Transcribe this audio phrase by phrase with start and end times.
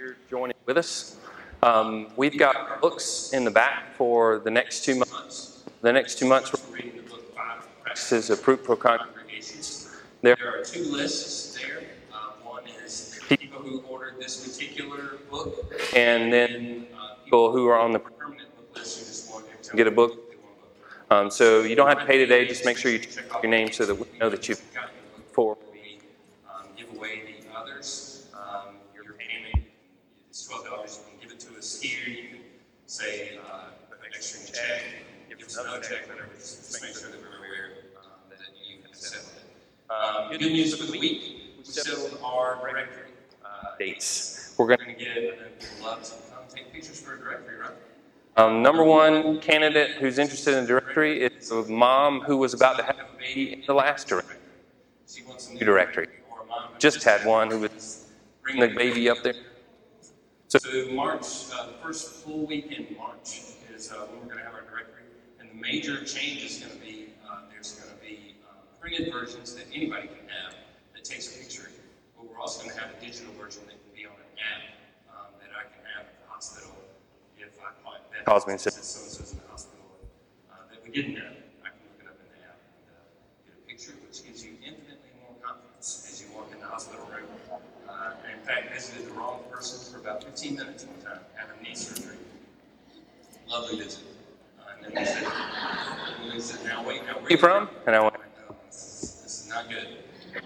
[0.00, 1.18] here joining with us.
[1.62, 5.64] Um, we've got books in the back for the next two months.
[5.82, 9.94] The next two months, we're reading the book Five Practices of Fruitful Congregations.
[10.22, 11.82] There are two lists there.
[12.12, 17.78] Uh, one is people who ordered this particular book, and then uh, people who are
[17.78, 20.18] on the permanent book list who just want to get a book.
[21.10, 22.46] Um, so you don't have to pay today.
[22.46, 25.18] Just make sure you check your name so that we know that you've gotten the
[25.18, 25.58] book for.
[25.72, 25.98] We
[26.48, 28.28] um, give away the others.
[28.32, 29.64] Um, your payment
[30.30, 31.00] is twelve dollars.
[31.04, 31.98] You can give it to us here.
[32.06, 32.38] You can
[33.00, 33.70] say uh,
[34.06, 34.82] extra in check.
[35.58, 36.08] Another check.
[36.08, 36.28] Whatever.
[36.36, 39.90] Just make sure that we're aware um, that you have settled it.
[39.90, 41.56] Um, good news for the week.
[41.58, 43.10] We settled our directory
[43.44, 44.54] uh, dates.
[44.58, 45.16] We're going to get.
[45.16, 47.70] I'd love to come take pictures for a directory, right?
[48.36, 52.78] Um, number one candidate who's interested in the directory is a mom who was about
[52.78, 54.36] to have a baby in the last directory.
[55.08, 56.08] She wants a new directory.
[56.30, 58.06] Or a mom who just had one who was
[58.42, 59.34] bringing the baby up there.
[60.50, 60.58] So
[60.90, 64.54] March, uh, the first full week in March is uh, when we're going to have
[64.58, 65.06] our directory.
[65.38, 69.14] And the major change is going to be uh, there's going to be uh, printed
[69.14, 70.58] versions that anybody can have
[70.90, 71.70] that takes a picture.
[72.18, 74.74] But we're also going to have a digital version that can be on an app
[75.14, 76.74] um, that I can have at the hospital
[77.38, 79.86] if I it that calls me and says so and so's in the hospital
[80.50, 81.38] uh, that we didn't have.
[81.62, 83.06] I can look it up in the app and uh,
[83.46, 87.06] get a picture, which gives you infinitely more confidence as you walk in the hospital
[87.06, 87.30] room.
[87.86, 91.62] Uh, and in fact, visited the wrong person for about 15 minutes one time, having
[91.62, 92.16] knee surgery.
[93.48, 94.02] Lovely visit.
[94.58, 95.24] Uh, and then they said,
[96.22, 97.68] and they said, now wait, now where are you from?
[97.86, 99.98] And I went, no, this is, this is not good.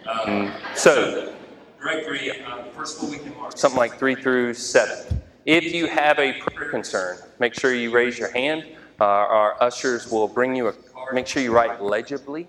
[0.06, 1.34] Um, so,
[1.80, 3.56] directory, uh, first full week in March.
[3.56, 5.22] Something like three through seven.
[5.46, 8.64] If you have a prayer concern, make sure you raise your hand.
[9.00, 11.14] Uh, our ushers will bring you a card.
[11.14, 12.48] Make sure you write legibly,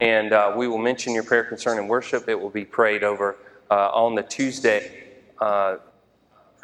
[0.00, 2.28] and uh, we will mention your prayer concern in worship.
[2.28, 3.36] It will be prayed over
[3.70, 5.04] uh, on the Tuesday
[5.40, 5.76] uh,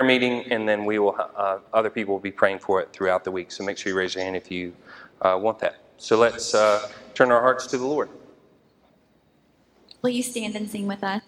[0.02, 1.16] prayer meeting, and then we will.
[1.36, 3.50] Uh, other people will be praying for it throughout the week.
[3.50, 4.72] So make sure you raise your hand if you
[5.20, 5.76] uh, want that.
[5.98, 6.52] So let's
[7.14, 8.08] turn our hearts to the Lord.
[10.02, 11.22] Will you stand and sing with us?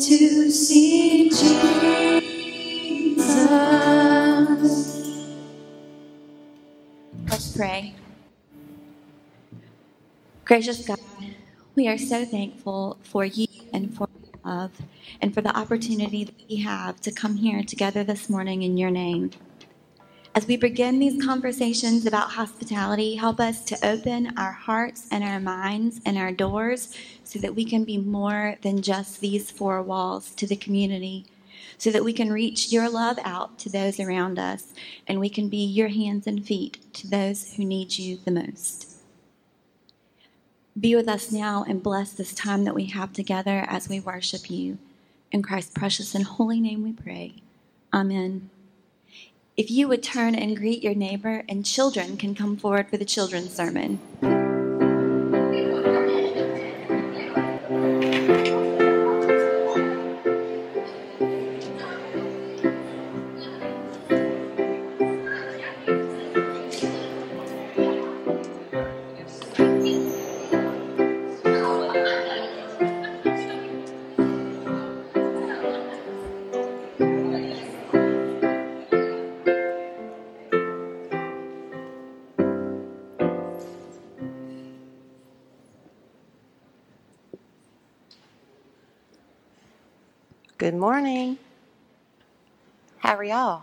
[0.00, 1.60] To see Jesus.
[7.28, 7.94] Let's pray.
[10.46, 10.98] Gracious God,
[11.74, 14.08] we are so thankful for you and for
[14.42, 14.72] love
[15.20, 18.90] and for the opportunity that we have to come here together this morning in your
[18.90, 19.30] name.
[20.40, 25.38] As we begin these conversations about hospitality, help us to open our hearts and our
[25.38, 30.30] minds and our doors so that we can be more than just these four walls
[30.36, 31.26] to the community,
[31.76, 34.72] so that we can reach your love out to those around us
[35.06, 38.96] and we can be your hands and feet to those who need you the most.
[40.80, 44.50] Be with us now and bless this time that we have together as we worship
[44.50, 44.78] you.
[45.32, 47.34] In Christ's precious and holy name we pray.
[47.92, 48.48] Amen.
[49.60, 53.04] If you would turn and greet your neighbor, and children can come forward for the
[53.04, 54.00] children's sermon.
[90.60, 91.38] Good morning.
[92.98, 93.62] How are y'all?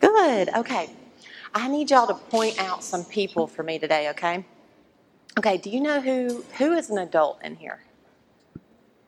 [0.00, 0.48] Good.
[0.56, 0.88] Okay.
[1.54, 4.46] I need y'all to point out some people for me today, okay?
[5.38, 7.82] Okay, do you know who who is an adult in here?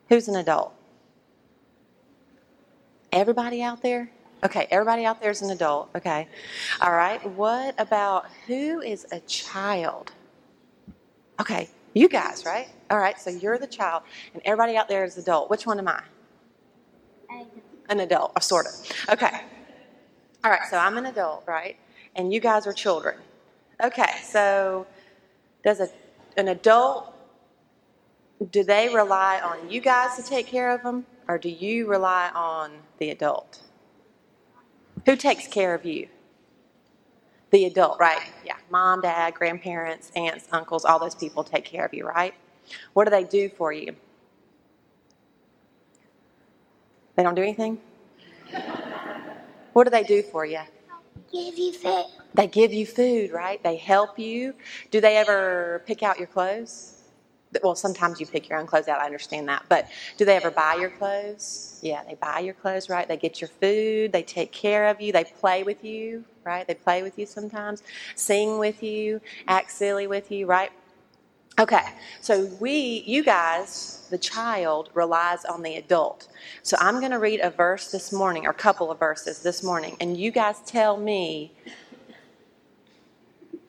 [0.09, 0.75] Who's an adult?
[3.11, 4.11] Everybody out there?
[4.43, 5.89] Okay, everybody out there is an adult.
[5.95, 6.27] Okay.
[6.81, 7.27] All right.
[7.31, 10.11] What about who is a child?
[11.41, 12.67] Okay, you guys, right?
[12.91, 14.03] All right, so you're the child
[14.35, 15.49] and everybody out there is adult.
[15.49, 16.03] Which one am I?
[17.89, 18.73] An adult, or sort of.
[19.09, 19.41] Okay.
[20.43, 21.77] All right, so I'm an adult, right?
[22.15, 23.17] And you guys are children.
[23.83, 24.85] Okay, so
[25.63, 25.89] does a,
[26.37, 27.13] an adult,
[28.51, 32.29] do they rely on you guys to take care of them, or do you rely
[32.35, 33.61] on the adult?
[35.05, 36.07] Who takes care of you?
[37.51, 38.21] The adult, right?
[38.45, 42.33] Yeah, mom, dad, grandparents, aunts, uncles, all those people take care of you, right?
[42.93, 43.95] What do they do for you?
[47.15, 47.79] They don't do anything?
[49.73, 50.61] What do they do for you?
[51.31, 52.05] Give you food.
[52.33, 53.61] They give you food, right?
[53.63, 54.53] They help you.
[54.91, 56.91] Do they ever pick out your clothes?
[57.63, 59.63] Well, sometimes you pick your own clothes out, I understand that.
[59.69, 61.79] But do they ever buy your clothes?
[61.81, 63.07] Yeah, they buy your clothes, right?
[63.07, 64.11] They get your food.
[64.11, 65.13] They take care of you.
[65.13, 66.67] They play with you, right?
[66.67, 67.83] They play with you sometimes,
[68.15, 70.71] sing with you, act silly with you, right?
[71.57, 71.83] Okay,
[72.19, 76.27] so we, you guys, the child relies on the adult.
[76.63, 79.63] So I'm going to read a verse this morning, or a couple of verses this
[79.63, 81.53] morning, and you guys tell me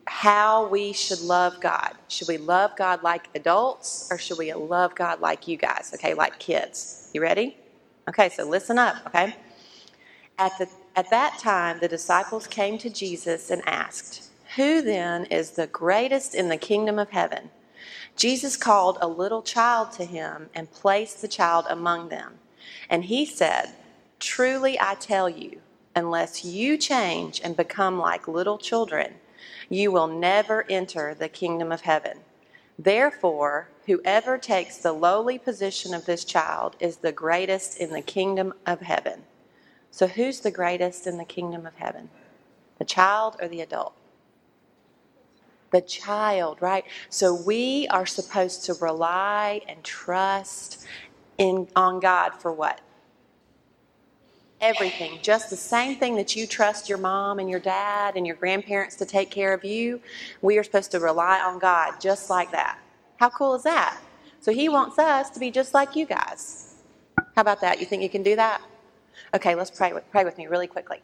[0.08, 1.92] how we should love God.
[2.08, 6.12] Should we love God like adults, or should we love God like you guys, okay,
[6.12, 7.08] like kids?
[7.14, 7.56] You ready?
[8.08, 9.36] Okay, so listen up, okay?
[10.40, 15.52] At, the, at that time, the disciples came to Jesus and asked, Who then is
[15.52, 17.50] the greatest in the kingdom of heaven?
[18.16, 22.38] Jesus called a little child to him and placed the child among them.
[22.88, 23.74] And he said,
[24.18, 25.60] Truly I tell you,
[25.94, 29.14] unless you change and become like little children,
[29.68, 32.20] you will never enter the kingdom of heaven.
[32.78, 38.54] Therefore, whoever takes the lowly position of this child is the greatest in the kingdom
[38.66, 39.24] of heaven.
[39.90, 42.10] So, who's the greatest in the kingdom of heaven?
[42.78, 43.95] The child or the adult?
[45.76, 46.84] The child, right?
[47.10, 50.86] So we are supposed to rely and trust
[51.36, 52.80] in on God for what?
[54.62, 55.18] Everything.
[55.20, 58.96] Just the same thing that you trust your mom and your dad and your grandparents
[58.96, 60.00] to take care of you,
[60.40, 62.78] we are supposed to rely on God just like that.
[63.18, 63.98] How cool is that?
[64.40, 66.76] So he wants us to be just like you guys.
[67.34, 67.80] How about that?
[67.80, 68.62] You think you can do that?
[69.34, 71.02] Okay, let's pray with, pray with me really quickly.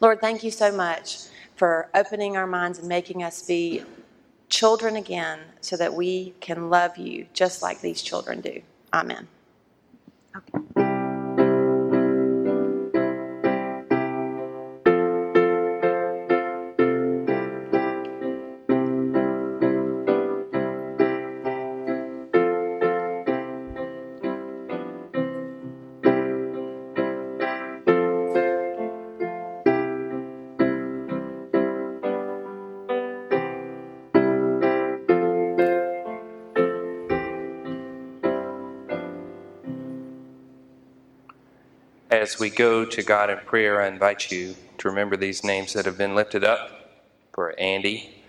[0.00, 1.24] Lord, thank you so much
[1.56, 3.82] for opening our minds and making us be
[4.48, 8.60] children again so that we can love you just like these children do.
[8.92, 9.26] Amen.
[42.24, 45.84] As we go to God in prayer, I invite you to remember these names that
[45.84, 46.70] have been lifted up
[47.34, 48.24] for Andy,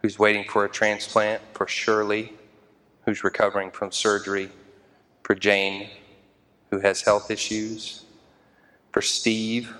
[0.00, 2.32] who's waiting for a transplant, for Shirley,
[3.04, 4.48] who's recovering from surgery,
[5.22, 5.90] for Jane,
[6.70, 8.06] who has health issues,
[8.90, 9.74] for Steve,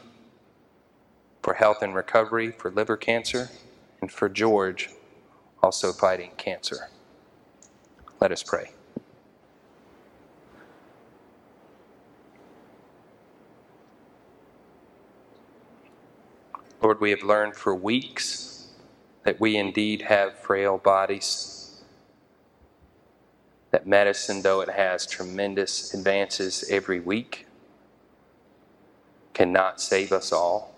[1.43, 3.49] for health and recovery, for liver cancer,
[4.03, 4.91] and for George,
[5.63, 6.91] also fighting cancer.
[8.21, 8.73] Let us pray.
[16.85, 18.67] Lord, we have learned for weeks
[19.25, 21.83] that we indeed have frail bodies,
[23.71, 27.47] that medicine, though it has tremendous advances every week,
[29.33, 30.75] cannot save us all,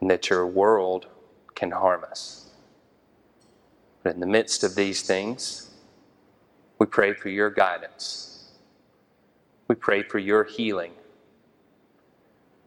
[0.00, 1.06] and that your world
[1.54, 2.50] can harm us.
[4.02, 5.70] But in the midst of these things,
[6.80, 8.50] we pray for your guidance.
[9.68, 10.94] We pray for your healing.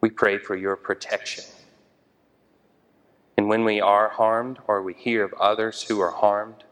[0.04, 1.46] We pray for your protection.
[3.38, 6.66] And when we are harmed or we hear of others who are harmed,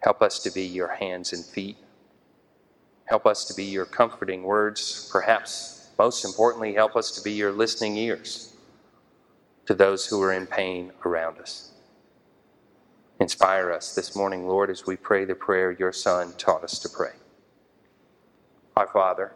[0.00, 1.76] help us to be your hands and feet.
[3.04, 5.08] Help us to be your comforting words.
[5.12, 8.56] Perhaps most importantly, help us to be your listening ears
[9.66, 11.70] to those who are in pain around us.
[13.20, 16.88] Inspire us this morning, Lord, as we pray the prayer your Son taught us to
[16.88, 17.12] pray.
[18.76, 19.32] Our Father,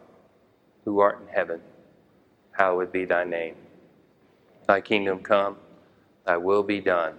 [0.83, 1.61] who art in heaven,
[2.57, 3.55] hallowed be thy name.
[4.67, 5.57] Thy kingdom come,
[6.25, 7.15] thy will be done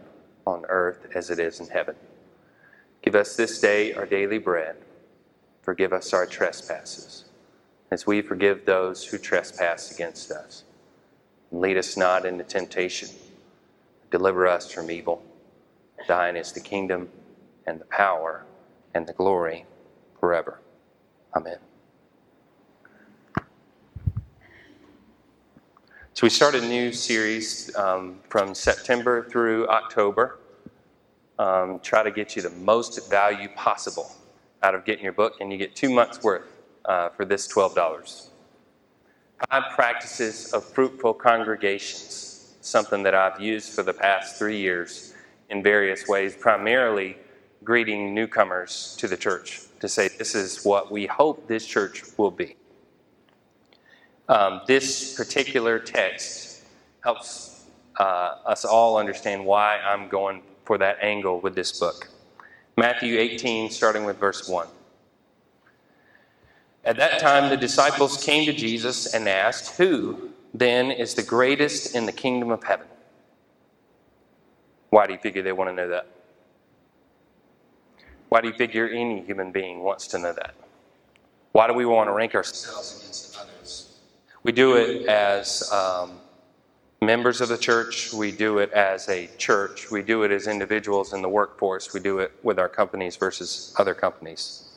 [0.46, 1.96] on earth as it is in heaven.
[3.02, 4.76] Give us this day our daily bread.
[5.62, 7.24] Forgive us our trespasses,
[7.90, 10.64] as we forgive those who trespass against us.
[11.52, 13.08] Lead us not into temptation.
[14.10, 15.22] Deliver us from evil.
[16.08, 17.08] Thine is the kingdom
[17.66, 18.44] and the power
[18.94, 19.66] and the glory
[20.20, 20.60] forever.
[21.36, 21.58] Amen.
[26.16, 30.38] So, we started a new series um, from September through October.
[31.38, 34.10] Um, try to get you the most value possible
[34.62, 36.46] out of getting your book, and you get two months' worth
[36.86, 38.30] uh, for this $12.
[39.50, 45.12] Five practices of fruitful congregations, something that I've used for the past three years
[45.50, 47.18] in various ways, primarily
[47.62, 52.30] greeting newcomers to the church to say, This is what we hope this church will
[52.30, 52.56] be.
[54.28, 56.62] Um, this particular text
[57.02, 57.64] helps
[57.98, 62.08] uh, us all understand why I'm going for that angle with this book.
[62.76, 64.66] Matthew 18, starting with verse 1.
[66.84, 71.94] At that time, the disciples came to Jesus and asked, Who then is the greatest
[71.94, 72.86] in the kingdom of heaven?
[74.90, 76.06] Why do you figure they want to know that?
[78.28, 80.54] Why do you figure any human being wants to know that?
[81.52, 83.55] Why do we want to rank ourselves against others?
[84.46, 86.20] We do it as um,
[87.02, 91.12] members of the church, we do it as a church, we do it as individuals
[91.12, 94.68] in the workforce, we do it with our companies versus other companies.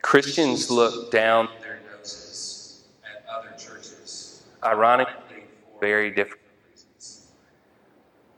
[0.00, 5.44] Christians look down their noses at other churches, ironically,
[5.74, 7.26] for very different reasons.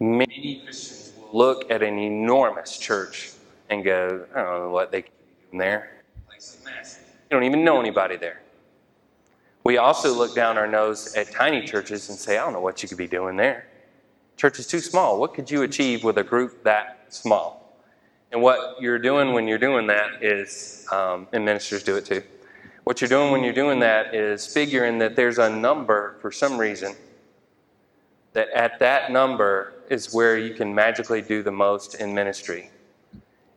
[0.00, 3.30] Many Christians will look at an enormous church
[3.70, 5.08] and go, I don't know what they be
[5.48, 6.02] doing there.
[6.32, 8.40] You don't even know anybody there.
[9.64, 12.82] We also look down our nose at tiny churches and say, I don't know what
[12.82, 13.66] you could be doing there.
[14.36, 15.18] Church is too small.
[15.18, 17.78] What could you achieve with a group that small?
[18.30, 22.22] And what you're doing when you're doing that is, um, and ministers do it too,
[22.82, 26.58] what you're doing when you're doing that is figuring that there's a number for some
[26.58, 26.94] reason,
[28.34, 32.70] that at that number is where you can magically do the most in ministry.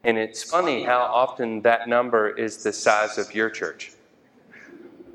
[0.06, 3.92] And it's funny how often that number is the size of your church.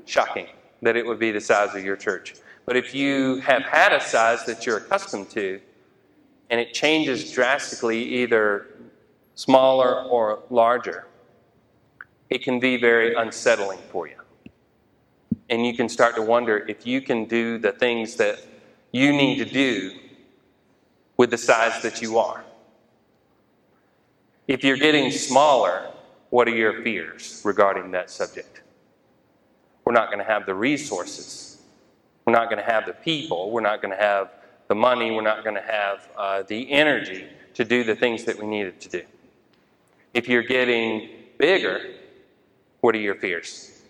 [0.05, 0.47] Shocking
[0.83, 2.35] that it would be the size of your church.
[2.65, 5.59] But if you have had a size that you're accustomed to,
[6.49, 8.67] and it changes drastically, either
[9.35, 11.07] smaller or larger,
[12.29, 14.15] it can be very unsettling for you.
[15.49, 18.39] And you can start to wonder if you can do the things that
[18.91, 19.91] you need to do
[21.17, 22.43] with the size that you are.
[24.47, 25.89] If you're getting smaller,
[26.29, 28.62] what are your fears regarding that subject?
[29.85, 31.61] We're not going to have the resources.
[32.25, 33.51] We're not going to have the people.
[33.51, 34.31] We're not going to have
[34.67, 35.11] the money.
[35.11, 38.79] We're not going to have uh, the energy to do the things that we needed
[38.81, 39.03] to do.
[40.13, 41.81] If you're getting bigger,
[42.81, 43.81] what are your fears?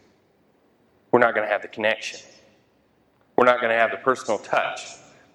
[1.12, 2.19] We're not going to have the connection.
[3.35, 4.81] We're not going to have the personal touch.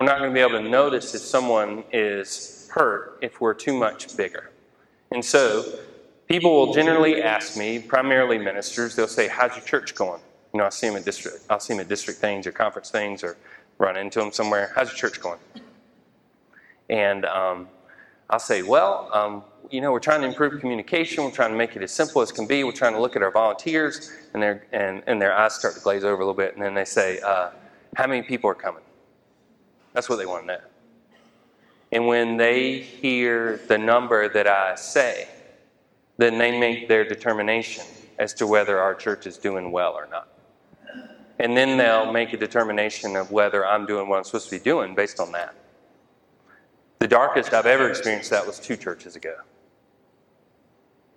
[0.01, 3.77] We're not going to be able to notice if someone is hurt if we're too
[3.77, 4.51] much bigger.
[5.11, 5.79] And so,
[6.29, 10.21] people will generally ask me, primarily ministers, they'll say, How's your church going?
[10.59, 12.91] You know, I see them at district, I'll see them at district things or conference
[12.91, 13.37] things or
[13.79, 14.73] run into them somewhere.
[14.75, 15.39] How's your church going?
[16.91, 17.69] And um,
[18.29, 21.23] I'll say, well, um, you know, we're trying to improve communication.
[21.23, 22.65] We're trying to make it as simple as can be.
[22.65, 25.81] We're trying to look at our volunteers, and their and, and their eyes start to
[25.81, 27.51] glaze over a little bit, and then they say, uh,
[27.95, 28.83] how many people are coming?
[29.93, 30.61] That's what they want to know.
[31.93, 35.29] And when they hear the number that I say,
[36.17, 37.85] then they make their determination
[38.19, 40.27] as to whether our church is doing well or not.
[41.39, 44.63] And then they'll make a determination of whether I'm doing what I'm supposed to be
[44.63, 45.55] doing based on that.
[46.99, 49.37] The darkest I've ever experienced that was two churches ago.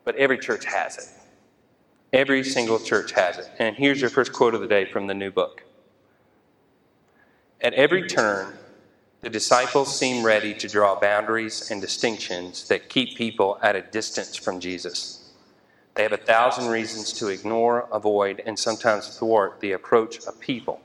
[0.03, 1.07] But every church has it.
[2.13, 3.49] Every single church has it.
[3.57, 5.63] And here's your first quote of the day from the new book.
[7.61, 8.57] At every turn,
[9.21, 14.35] the disciples seem ready to draw boundaries and distinctions that keep people at a distance
[14.35, 15.20] from Jesus.
[15.95, 20.81] They have a thousand reasons to ignore, avoid, and sometimes thwart the approach of people,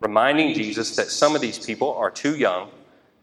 [0.00, 2.70] reminding Jesus that some of these people are too young,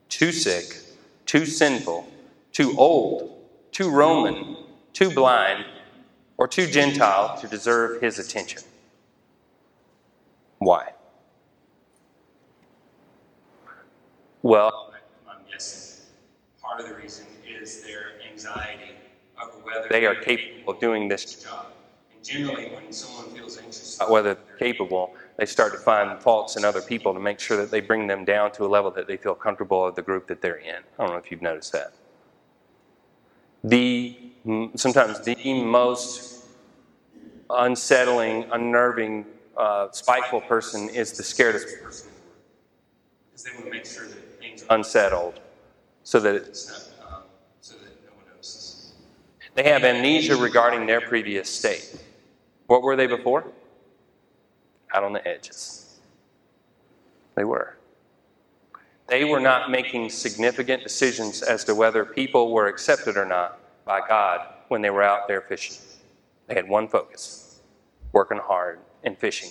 [0.07, 0.77] too sick,
[1.25, 2.07] too sinful,
[2.53, 3.41] too old,
[3.71, 4.57] too Roman,
[4.93, 5.65] too blind,
[6.37, 8.61] or too Gentile to deserve his attention.
[10.59, 10.93] Why?
[14.43, 14.93] Well,
[15.29, 16.05] I'm guessing
[16.61, 18.91] part of the reason is their anxiety
[19.41, 21.71] over whether they are capable of doing this job.
[22.11, 26.55] And generally, when someone feels anxious about whether they're capable, they start to find faults
[26.57, 29.07] in other people to make sure that they bring them down to a level that
[29.07, 30.83] they feel comfortable with the group that they're in.
[30.97, 31.93] I don't know if you've noticed that.
[33.63, 34.17] The
[34.75, 36.45] sometimes the most
[37.49, 39.25] unsettling, unnerving,
[39.55, 42.11] uh, spiteful person is the scaredest person
[43.25, 45.39] because they want to make sure that things are unsettled
[46.03, 47.23] so that it's not, um,
[47.61, 48.93] so that no one notices.
[49.57, 51.97] They have amnesia regarding their previous state.
[52.67, 53.43] What were they before?
[54.93, 55.97] Out on the edges.
[57.33, 57.75] They were.
[59.07, 64.07] They were not making significant decisions as to whether people were accepted or not by
[64.07, 65.77] God when they were out there fishing.
[66.45, 67.59] They had one focus
[68.11, 69.49] working hard and fishing.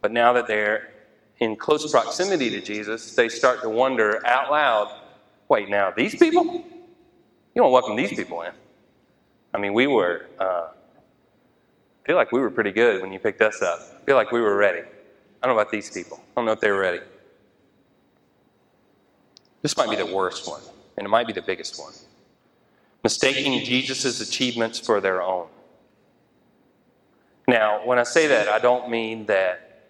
[0.00, 0.90] But now that they're
[1.38, 4.92] in close proximity to Jesus, they start to wonder out loud
[5.48, 6.42] wait, now these people?
[6.42, 8.50] You don't welcome these people in.
[9.54, 13.40] I mean, we were, uh, I feel like we were pretty good when you picked
[13.40, 13.80] us up.
[14.02, 14.80] I feel like we were ready.
[14.80, 16.18] I don't know about these people.
[16.18, 17.00] I don't know if they were ready.
[19.62, 20.60] This might be the worst one,
[20.98, 21.92] and it might be the biggest one.
[23.02, 25.46] Mistaking Jesus' achievements for their own.
[27.46, 29.88] Now, when I say that, I don't mean that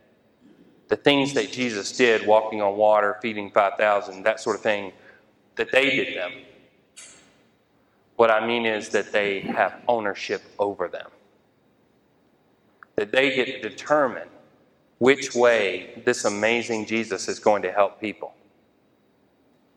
[0.88, 4.92] the things that Jesus did, walking on water, feeding 5,000, that sort of thing,
[5.56, 6.32] that they did them.
[8.16, 11.10] What I mean is that they have ownership over them.
[12.96, 14.28] That they get to determine
[14.98, 18.34] which way this amazing Jesus is going to help people.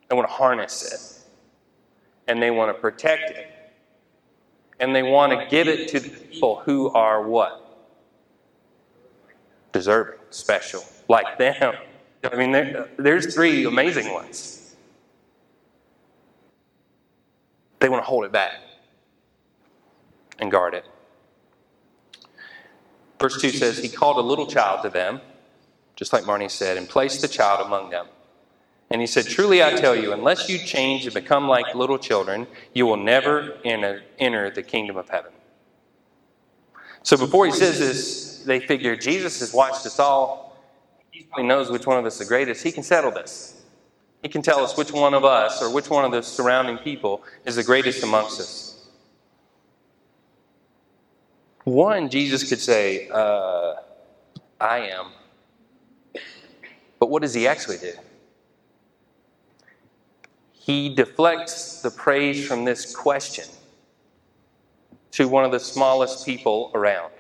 [0.08, 3.48] They want to harness it, and they want to protect it,
[4.80, 7.64] and they want to give it to the people who are what?
[9.74, 11.76] Deserving, special, like them.
[12.24, 14.57] I mean, there, there's three amazing ones.
[17.80, 18.54] They want to hold it back
[20.40, 20.86] and guard it.
[23.20, 25.22] Verse 2 says, He called a little child to them,
[25.96, 28.08] just like Marnie said, and placed the child among them.
[28.90, 32.48] And he said, Truly I tell you, unless you change and become like little children,
[32.74, 35.32] you will never enter, the kingdom of heaven.
[37.04, 40.58] So before he says this, they figure Jesus has watched us all.
[41.12, 42.64] He knows which one of us is the greatest.
[42.64, 43.57] He can settle this.
[44.22, 47.24] He can tell us which one of us or which one of the surrounding people
[47.46, 48.90] is the greatest amongst us.
[51.64, 53.76] One, Jesus could say, uh,
[54.60, 55.08] I am.
[57.00, 57.94] But what does he actually do?
[60.54, 63.46] He deflects the praise from this question
[65.12, 67.12] to one of the smallest people around.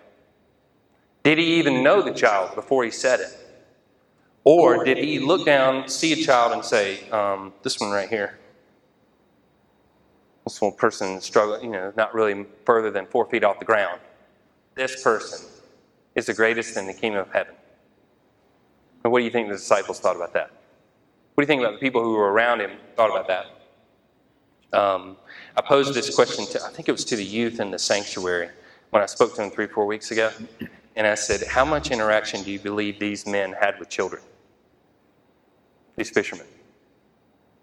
[1.23, 3.46] Did he even know the child before he said it?
[4.47, 8.39] Or did he look down, see a child, and say, um, This one right here?
[10.45, 13.99] This one person struggling, you know, not really further than four feet off the ground.
[14.73, 15.49] This person
[16.15, 17.55] is the greatest in the kingdom of heaven.
[19.03, 20.49] And what do you think the disciples thought about that?
[21.33, 24.79] What do you think about the people who were around him thought about that?
[24.79, 25.17] Um,
[25.57, 28.47] I posed this question to, I think it was to the youth in the sanctuary
[28.91, 30.31] when I spoke to them three, four weeks ago.
[30.95, 34.23] And I said, How much interaction do you believe these men had with children?
[35.97, 36.45] These fishermen.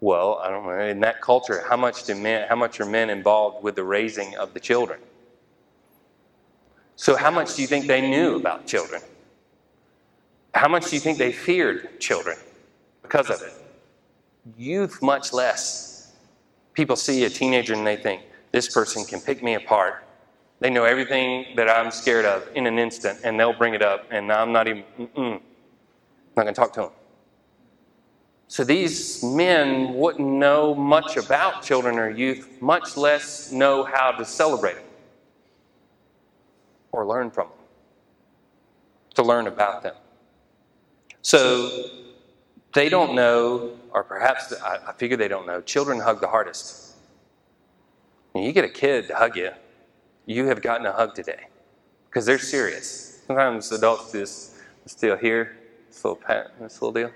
[0.01, 0.77] Well, I don't know.
[0.77, 4.35] In that culture, how much do men, how much are men involved with the raising
[4.37, 4.99] of the children?
[6.97, 9.01] So, how much do you think they knew about children?
[10.53, 12.37] How much do you think they feared children
[13.01, 13.53] because of it?
[14.57, 16.13] Youth, much less.
[16.73, 18.21] People see a teenager and they think,
[18.51, 20.03] this person can pick me apart.
[20.59, 24.05] They know everything that I'm scared of in an instant, and they'll bring it up,
[24.11, 25.41] and I'm not even, mm-mm,
[26.35, 26.91] not going to talk to them.
[28.47, 34.23] So these men wouldn't know much about children or youth, much less know how to
[34.23, 34.83] celebrate them
[36.91, 37.57] or learn from them,
[39.15, 39.95] to learn about them.
[41.21, 41.89] So
[42.73, 46.93] they don't know, or perhaps I, figure they don't know, children hug the hardest.
[48.33, 49.51] When you get a kid to hug you,
[50.25, 51.47] you have gotten a hug today
[52.09, 53.23] because they're serious.
[53.27, 54.55] Sometimes adults just
[54.85, 57.11] still here, this little pat, this little deal.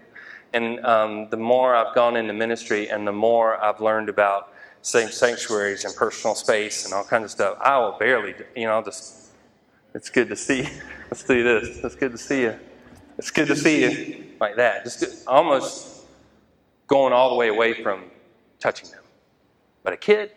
[0.54, 5.86] And um, the more I've gone into ministry and the more I've learned about sanctuaries
[5.86, 9.30] and personal space and all kinds of stuff, I will barely, you know, just,
[9.94, 10.68] it's good to see.
[11.12, 11.84] Let's do this.
[11.84, 12.60] It's good to see you.
[13.18, 14.84] It's good to see you like that.
[14.84, 16.04] Just almost
[16.88, 18.06] going all the way away from
[18.60, 19.04] touching them.
[19.84, 20.32] But a kid,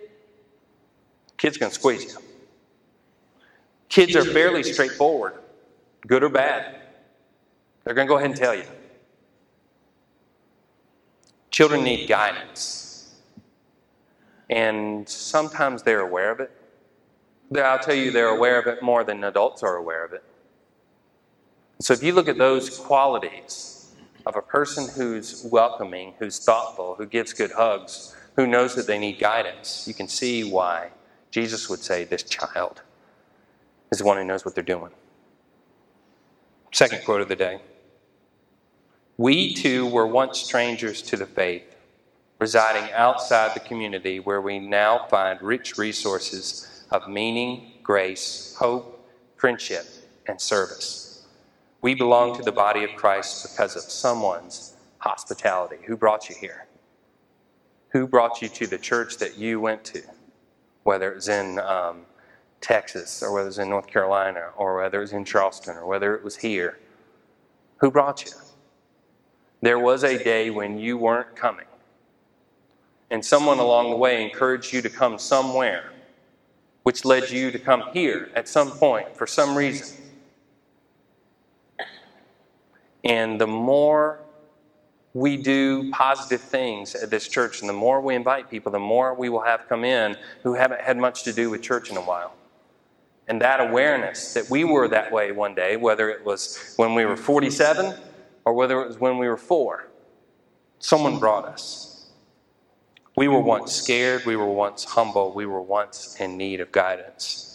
[1.37, 2.19] kid's going to squeeze you.
[3.89, 5.35] Kids are fairly straightforward,
[6.07, 6.77] good or bad.
[7.85, 8.65] They're going to go ahead and tell you.
[11.53, 13.21] Children need guidance.
[14.51, 16.51] And sometimes they're aware of it.
[17.57, 20.25] I'll tell you, they're aware of it more than adults are aware of it.
[21.81, 27.07] So if you look at those qualities of a person who's welcoming, who's thoughtful, who
[27.07, 30.91] gives good hugs, who knows that they need guidance, you can see why
[31.31, 32.83] Jesus would say this child
[33.91, 34.93] is the one who knows what they're doing.
[36.73, 37.61] Second quote of the day.
[39.23, 41.77] We too were once strangers to the faith,
[42.41, 49.87] residing outside the community where we now find rich resources of meaning, grace, hope, friendship,
[50.27, 51.25] and service.
[51.83, 55.77] We belong to the body of Christ because of someone's hospitality.
[55.87, 56.67] Who brought you here?
[57.91, 60.03] Who brought you to the church that you went to?
[60.83, 62.07] Whether it was in um,
[62.61, 66.17] Texas, or whether it's in North Carolina, or whether it was in Charleston, or whether
[66.17, 66.81] it was here.
[67.77, 68.33] Who brought you?
[69.63, 71.67] There was a day when you weren't coming,
[73.11, 75.93] and someone along the way encouraged you to come somewhere,
[76.83, 79.97] which led you to come here at some point for some reason.
[83.05, 84.19] And the more
[85.15, 89.15] we do positive things at this church, and the more we invite people, the more
[89.15, 92.03] we will have come in who haven't had much to do with church in a
[92.03, 92.35] while.
[93.29, 97.05] And that awareness that we were that way one day, whether it was when we
[97.05, 97.95] were 47
[98.45, 99.89] or whether it was when we were four,
[100.79, 101.19] someone hmm.
[101.19, 102.11] brought us.
[103.17, 103.85] We were once hmm.
[103.85, 107.53] scared, we were once humble, we were once in need of guidance.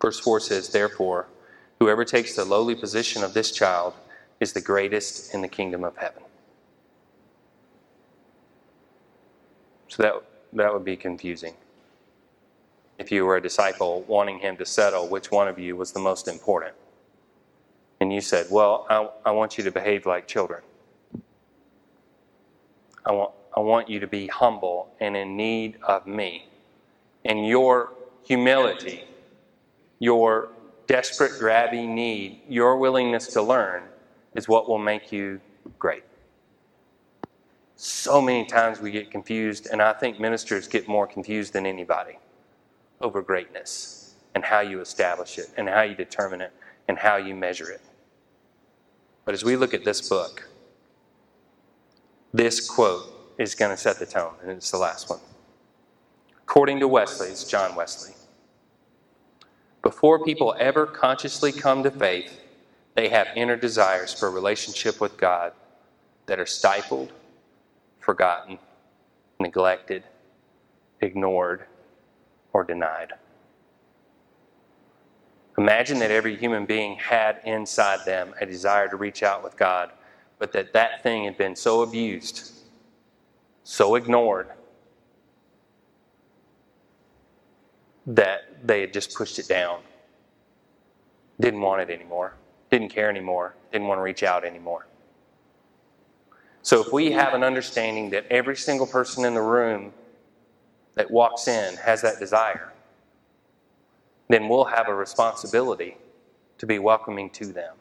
[0.00, 1.28] Verse 4 says, Therefore,
[1.78, 3.94] whoever takes the lowly position of this child
[4.38, 6.22] is the greatest in the kingdom of heaven.
[9.88, 10.14] So that,
[10.52, 11.54] that would be confusing.
[12.98, 16.00] If you were a disciple wanting him to settle which one of you was the
[16.00, 16.74] most important.
[18.04, 20.60] And you said, Well, I, I want you to behave like children.
[23.06, 26.46] I want, I want you to be humble and in need of me.
[27.24, 29.04] And your humility,
[30.00, 30.50] your
[30.86, 33.84] desperate, grabby need, your willingness to learn
[34.34, 35.40] is what will make you
[35.78, 36.04] great.
[37.76, 42.18] So many times we get confused, and I think ministers get more confused than anybody
[43.00, 46.52] over greatness and how you establish it and how you determine it
[46.86, 47.80] and how you measure it.
[49.24, 50.48] But as we look at this book,
[52.32, 53.04] this quote
[53.38, 55.20] is going to set the tone, and it's the last one.
[56.42, 58.14] According to Wesley, it's John Wesley.
[59.82, 62.40] Before people ever consciously come to faith,
[62.94, 65.52] they have inner desires for a relationship with God
[66.26, 67.12] that are stifled,
[67.98, 68.58] forgotten,
[69.40, 70.04] neglected,
[71.00, 71.64] ignored,
[72.52, 73.12] or denied.
[75.56, 79.92] Imagine that every human being had inside them a desire to reach out with God,
[80.38, 82.52] but that that thing had been so abused,
[83.62, 84.48] so ignored,
[88.06, 89.80] that they had just pushed it down,
[91.40, 92.34] didn't want it anymore.
[92.70, 94.86] Didn't care anymore, didn't want to reach out anymore.
[96.62, 99.92] So if we have an understanding that every single person in the room
[100.94, 102.73] that walks in has that desire,
[104.28, 105.96] then we'll have a responsibility
[106.58, 107.74] to be welcoming to them.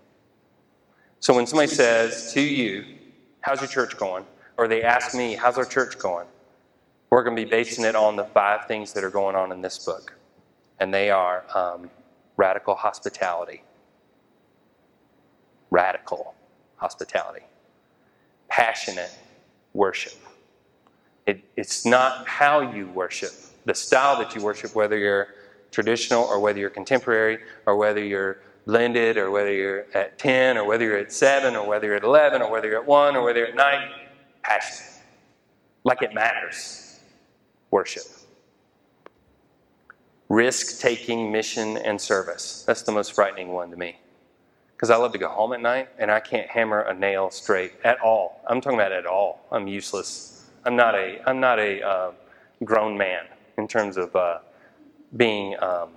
[1.19, 2.85] So when somebody says to you,
[3.41, 4.25] How's your church going?
[4.57, 6.27] or they ask me, How's our church going?
[7.13, 9.61] we're going to be basing it on the five things that are going on in
[9.61, 10.15] this book.
[10.79, 11.91] And they are um,
[12.37, 13.61] radical hospitality,
[15.69, 16.33] radical
[16.77, 17.45] hospitality,
[18.49, 19.15] passionate
[19.73, 20.15] worship.
[21.27, 23.31] It, it's not how you worship,
[23.65, 25.27] the style that you worship, whether you're
[25.73, 30.65] traditional or whether you're contemporary or whether you're blended or whether you're at 10 or
[30.65, 33.23] whether you're at 7 or whether you're at 11 or whether you're at 1 or
[33.23, 33.89] whether you're at 9.
[34.43, 35.01] Passionate.
[35.83, 36.99] Like it matters.
[37.71, 38.03] Worship.
[40.29, 42.63] Risk taking mission and service.
[42.65, 43.97] That's the most frightening one to me
[44.83, 47.71] because I love to go home at night and I can't hammer a nail straight
[47.85, 48.41] at all.
[48.47, 49.45] I'm talking about at all.
[49.49, 50.49] I'm useless.
[50.65, 52.11] I'm not a I'm not a uh,
[52.65, 53.25] grown man
[53.57, 54.39] in terms of uh,
[55.17, 55.91] being um,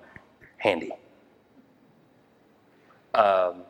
[0.58, 0.92] handy.
[3.14, 3.64] um,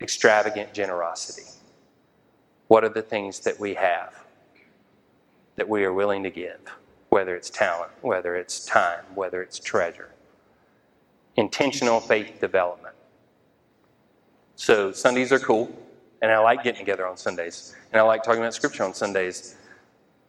[0.00, 1.48] extravagant generosity?
[2.68, 4.14] What are the things that we have
[5.56, 6.60] that we are willing to give?
[7.10, 10.10] Whether it's talent, whether it's time, whether it's treasure.
[11.36, 12.94] Intentional faith development.
[14.56, 15.72] So Sundays are cool,
[16.22, 19.56] and I like getting together on Sundays, and I like talking about scripture on Sundays.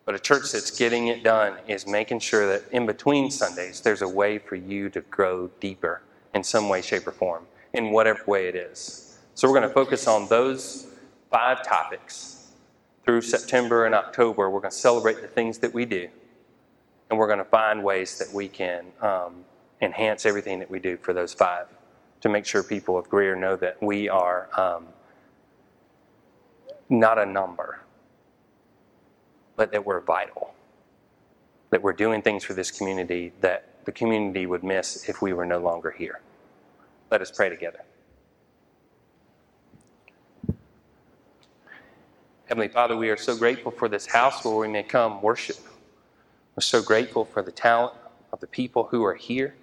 [0.06, 4.02] But a church that's getting it done is making sure that in between Sundays, there's
[4.02, 6.02] a way for you to grow deeper
[6.34, 9.18] in some way, shape, or form, in whatever way it is.
[9.34, 10.88] So we're going to focus on those
[11.32, 12.52] five topics
[13.06, 14.50] through September and October.
[14.50, 16.10] We're going to celebrate the things that we do,
[17.10, 19.46] and we're going to find ways that we can um,
[19.82, 21.68] enhance everything that we do for those five
[22.22, 24.86] to make sure people of Greer know that we are um,
[26.90, 27.83] not a number
[29.56, 30.54] but that we're vital.
[31.70, 35.46] That we're doing things for this community that the community would miss if we were
[35.46, 36.22] no longer here.
[37.12, 37.82] Let us pray together.
[42.46, 45.58] Heavenly Father, we are so grateful for this house where we may come worship.
[46.56, 47.94] We're so grateful for the talent
[48.32, 49.56] of the people who are here.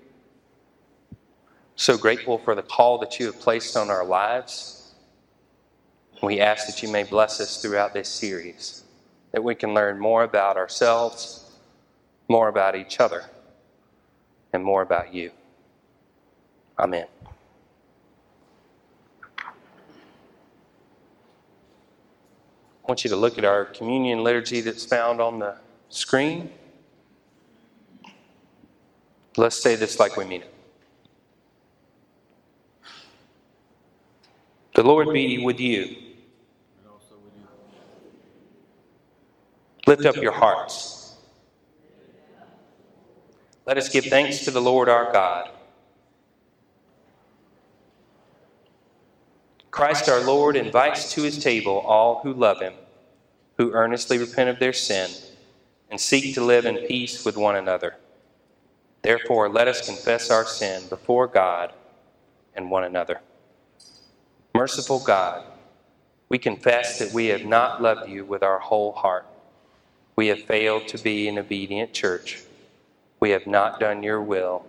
[1.76, 4.92] So grateful for the call that you have placed on our lives.
[6.22, 8.79] We ask that you may bless us throughout this series
[9.32, 11.50] that we can learn more about ourselves,
[12.28, 13.24] more about each other,
[14.52, 15.30] and more about you.
[16.78, 17.06] Amen.
[19.38, 19.52] I
[22.88, 25.56] want you to look at our communion liturgy that's found on the
[25.90, 26.50] screen.
[29.36, 30.52] Let's say this like we mean it.
[34.74, 36.09] The Lord be with you.
[39.86, 41.16] Lift up your hearts.
[43.66, 45.50] Let us give thanks to the Lord our God.
[49.70, 52.74] Christ our Lord invites to his table all who love him,
[53.56, 55.10] who earnestly repent of their sin,
[55.90, 57.96] and seek to live in peace with one another.
[59.02, 61.72] Therefore, let us confess our sin before God
[62.54, 63.20] and one another.
[64.54, 65.44] Merciful God,
[66.28, 69.26] we confess that we have not loved you with our whole heart.
[70.20, 72.42] We have failed to be an obedient church.
[73.20, 74.66] We have not done your will.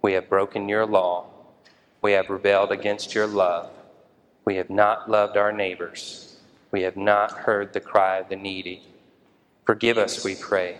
[0.00, 1.26] We have broken your law.
[2.00, 3.68] We have rebelled against your love.
[4.46, 6.34] We have not loved our neighbors.
[6.70, 8.82] We have not heard the cry of the needy.
[9.66, 10.78] Forgive us, we pray.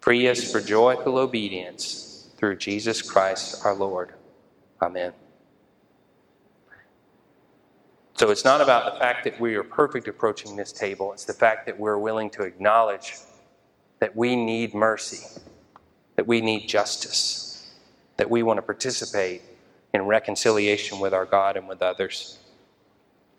[0.00, 4.12] Free us for joyful obedience through Jesus Christ our Lord.
[4.82, 5.12] Amen.
[8.16, 11.32] So it's not about the fact that we are perfect approaching this table, it's the
[11.32, 13.14] fact that we're willing to acknowledge
[13.98, 15.26] that we need mercy,
[16.16, 17.74] that we need justice,
[18.16, 19.42] that we want to participate
[19.92, 22.38] in reconciliation with our God and with others.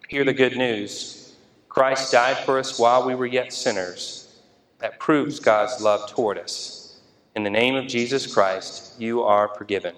[0.10, 1.22] Hear the good news
[1.70, 4.40] Christ died for us while we were yet sinners.
[4.80, 7.00] That proves God's love toward us.
[7.36, 9.96] In the name of Jesus Christ, you are forgiven.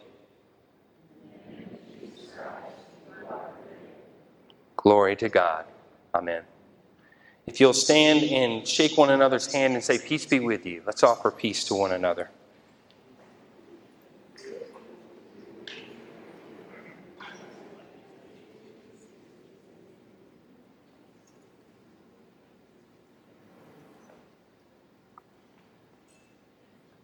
[4.87, 5.65] Glory to God.
[6.15, 6.43] Amen.
[7.45, 11.03] If you'll stand and shake one another's hand and say, Peace be with you, let's
[11.03, 12.31] offer peace to one another.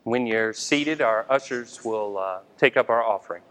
[0.05, 3.43] When you're seated, our ushers will uh, take up our offering.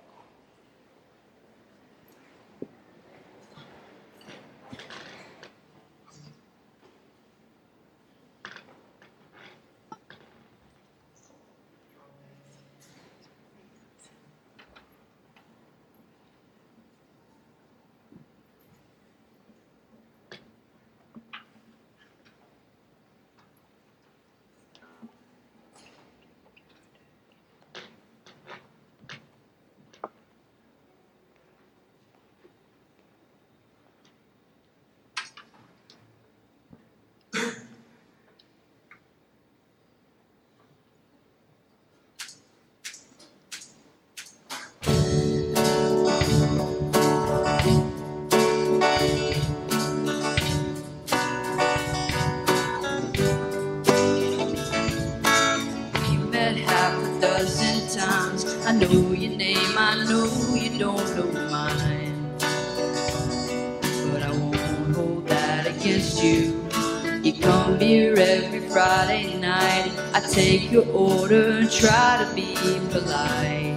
[69.05, 69.91] Friday night.
[70.15, 72.55] I take your order and try to be
[72.93, 73.75] polite.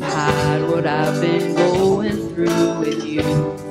[0.00, 3.65] hide what I've been going through with you.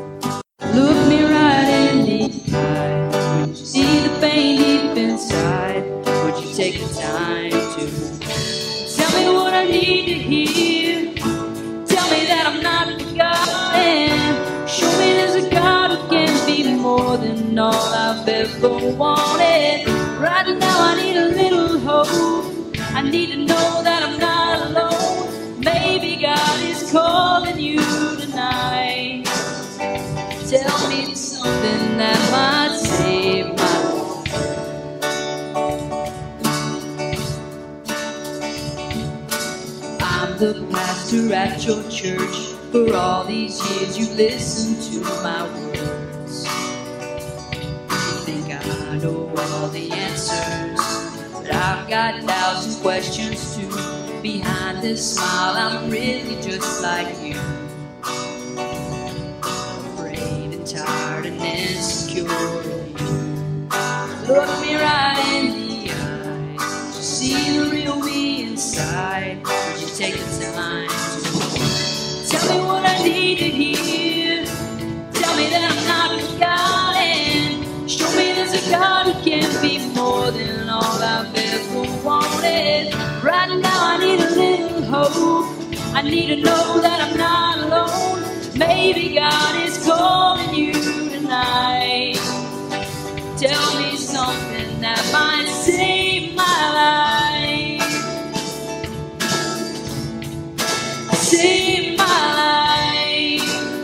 [18.96, 19.88] Ever wanted.
[20.20, 22.76] Right now I need a little hope.
[22.80, 25.60] I need to know that I'm not alone.
[25.60, 27.80] Maybe God is calling you
[28.20, 29.26] tonight.
[30.50, 34.46] Tell me something that might save my life.
[40.02, 42.54] I'm the pastor at your church.
[42.72, 45.65] For all these years, you listened to my
[49.06, 50.80] know all the answers,
[51.34, 53.70] but I've got thousands questions too.
[54.22, 57.40] Behind this smile, I'm really just like you.
[59.94, 62.24] Afraid and tired and insecure.
[64.28, 66.58] Look me right in the eye.
[66.58, 69.38] To see the real me inside.
[69.46, 70.90] Would you take the time
[72.30, 74.15] tell me what I need to hear?
[82.56, 85.46] Right now I need a little hope.
[85.94, 88.22] I need to know that I'm not alone.
[88.58, 90.74] Maybe God is calling you
[91.10, 92.16] tonight.
[93.38, 98.06] Tell me something that might save my life.
[101.14, 102.06] Save my
[102.42, 103.76] life.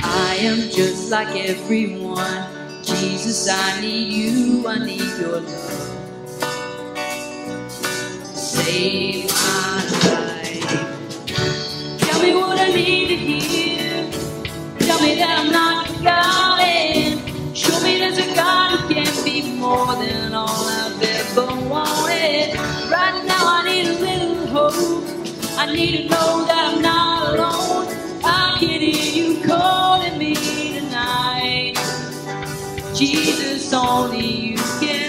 [0.00, 2.07] I am just like everyone.
[3.28, 6.00] Jesus, I need you, I need your love.
[8.24, 10.88] Save my life.
[11.98, 14.10] Tell me what I need to hear.
[14.78, 17.54] Tell me that I'm not forgotten.
[17.54, 22.54] Show me there's a God who can be more than all I've ever wanted.
[22.90, 25.04] Right now I need a little hope.
[25.58, 27.88] I need to know that I'm not alone.
[28.24, 30.67] I can hear you calling me.
[32.98, 35.07] Jesus, only you can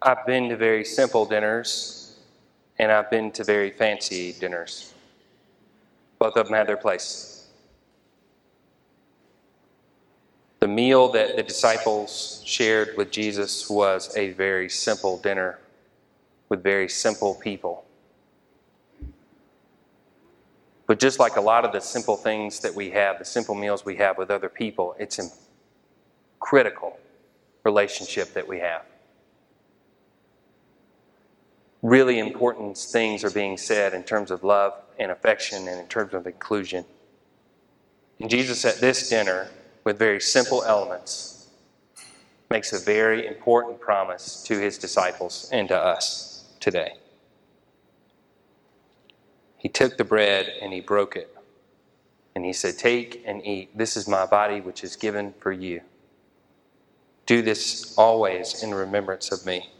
[0.00, 2.16] I've been to very simple dinners,
[2.78, 4.94] and I've been to very fancy dinners.
[6.20, 7.48] Both of them had their place.
[10.60, 15.58] The meal that the disciples shared with Jesus was a very simple dinner
[16.48, 17.84] with very simple people.
[20.86, 23.84] But just like a lot of the simple things that we have, the simple meals
[23.84, 25.28] we have with other people, it's a
[26.40, 26.98] critical
[27.64, 28.82] relationship that we have.
[31.88, 36.12] Really important things are being said in terms of love and affection and in terms
[36.12, 36.84] of inclusion.
[38.20, 39.48] And Jesus at this dinner,
[39.84, 41.48] with very simple elements,
[42.50, 46.92] makes a very important promise to his disciples and to us today.
[49.56, 51.34] He took the bread and he broke it.
[52.34, 53.78] And he said, Take and eat.
[53.78, 55.80] This is my body, which is given for you.
[57.24, 59.70] Do this always in remembrance of me.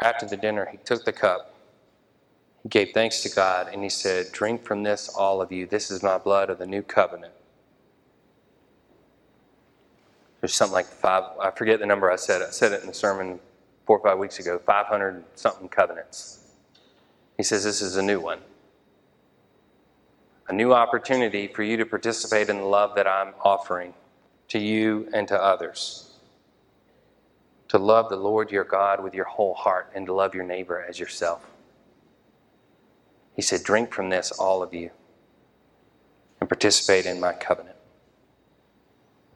[0.00, 1.54] After the dinner, he took the cup.
[2.62, 5.66] He gave thanks to God and he said, Drink from this, all of you.
[5.66, 7.32] This is my blood of the new covenant.
[10.40, 12.42] There's something like five, I forget the number I said.
[12.42, 13.40] I said it in the sermon
[13.86, 16.40] four or five weeks ago 500 something covenants.
[17.36, 18.40] He says, This is a new one.
[20.48, 23.94] A new opportunity for you to participate in the love that I'm offering
[24.48, 26.13] to you and to others.
[27.74, 30.86] To love the Lord your God with your whole heart and to love your neighbor
[30.88, 31.44] as yourself.
[33.34, 34.92] He said, Drink from this, all of you,
[36.38, 37.74] and participate in my covenant.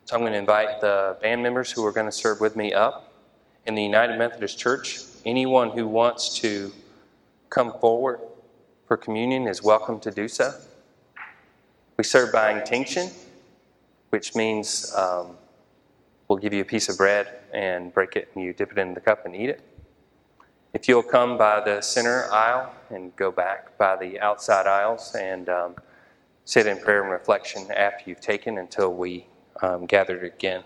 [0.04, 2.72] So I'm going to invite the band members who are going to serve with me
[2.72, 3.12] up.
[3.66, 6.70] In the United Methodist Church, anyone who wants to
[7.50, 8.20] come forward
[8.86, 10.52] for communion is welcome to do so.
[11.96, 13.10] We serve by intinction,
[14.10, 15.36] which means um,
[16.28, 18.94] we'll give you a piece of bread and break it, and you dip it in
[18.94, 19.60] the cup and eat it.
[20.74, 25.48] If you'll come by the center aisle and go back by the outside aisles and
[25.48, 25.74] um,
[26.44, 29.26] sit in prayer and reflection after you've taken until we
[29.62, 30.62] um, gather again.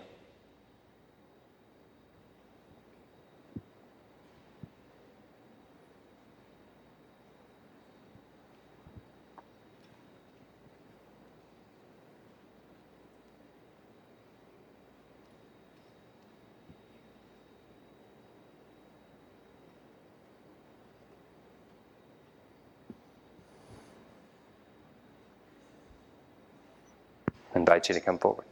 [27.55, 28.45] Invite you to come forward.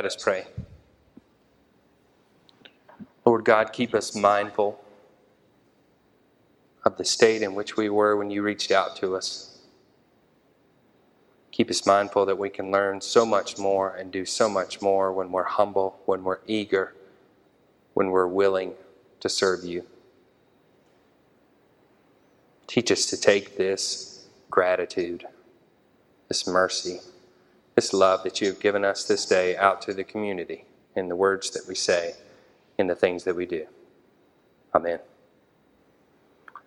[0.00, 0.46] Let us pray.
[3.26, 4.82] Lord God, keep us mindful
[6.86, 9.58] of the state in which we were when you reached out to us.
[11.50, 15.12] Keep us mindful that we can learn so much more and do so much more
[15.12, 16.94] when we're humble, when we're eager,
[17.92, 18.72] when we're willing
[19.20, 19.84] to serve you.
[22.66, 25.26] Teach us to take this gratitude,
[26.28, 27.00] this mercy,
[27.80, 30.66] this love that you have given us this day out to the community
[30.96, 32.12] in the words that we say,
[32.76, 33.66] in the things that we do.
[34.74, 34.98] Amen.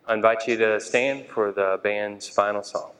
[0.07, 2.93] I invite you to stand for the band's final song.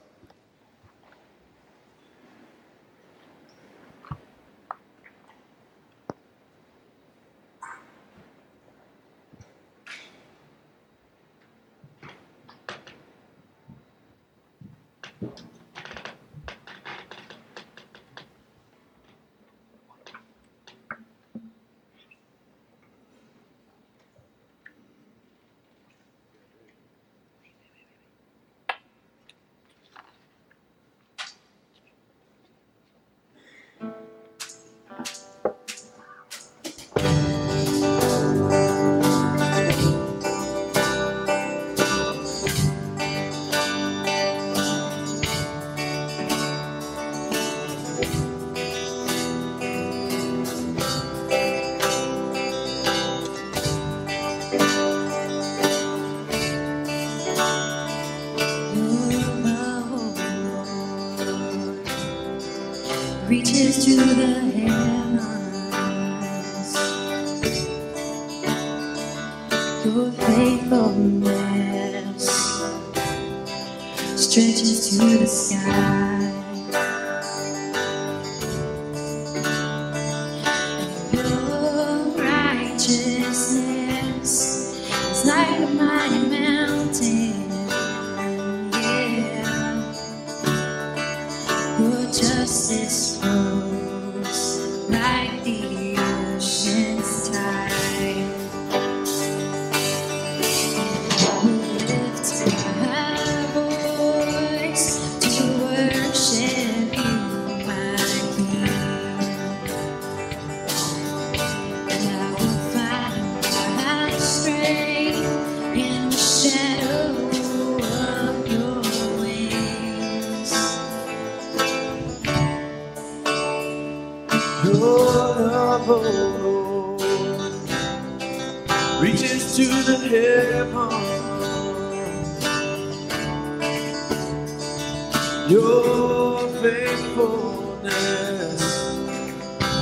[135.50, 138.62] Your faithfulness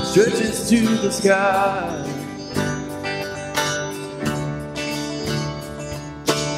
[0.10, 2.08] stretches to the sky.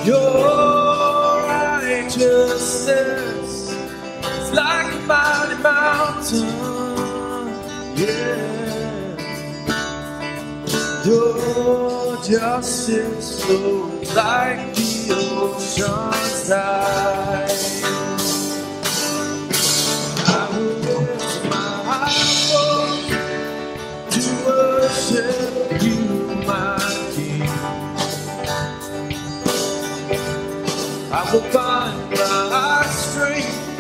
[0.05, 6.47] Your righteousness is like a mighty mountain.
[7.97, 9.17] Yeah.
[11.05, 17.62] Your justice flows like the ocean's tide.
[31.41, 33.79] Find my strength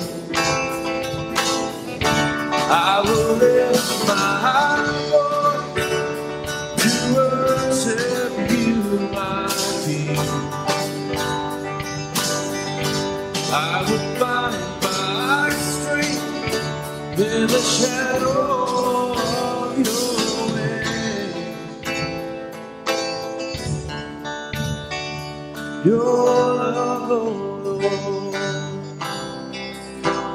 [2.56, 4.73] I will lift my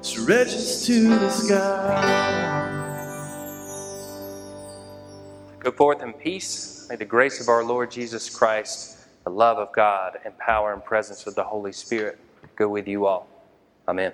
[0.01, 2.61] stretches to the sky.
[5.59, 6.87] Go forth in peace.
[6.89, 10.83] May the grace of our Lord Jesus Christ, the love of God, and power and
[10.83, 12.19] presence of the Holy Spirit
[12.55, 13.27] go with you all.
[13.87, 14.13] Amen.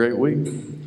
[0.00, 0.79] Great week.